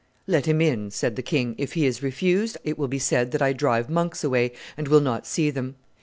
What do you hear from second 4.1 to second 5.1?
away and will